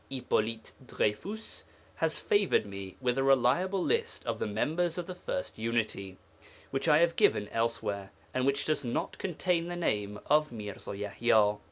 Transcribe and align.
Hippolyte 0.09 0.71
Dreyfus 0.83 1.63
has 1.97 2.17
favoured 2.17 2.65
me 2.65 2.95
with 2.99 3.19
a 3.19 3.23
reliable 3.23 3.83
list 3.83 4.25
of 4.25 4.39
the 4.39 4.47
members 4.47 4.97
of 4.97 5.05
the 5.05 5.13
First 5.13 5.59
Unity, 5.59 6.17
which 6.71 6.87
I 6.87 6.97
have 6.97 7.15
given 7.15 7.47
elsewhere, 7.49 8.09
and 8.33 8.47
which 8.47 8.65
does 8.65 8.83
not 8.83 9.19
contain 9.19 9.67
the 9.67 9.75
name 9.75 10.19
of 10.25 10.51
Mirza 10.51 10.89
Yaḥya. 10.93 11.59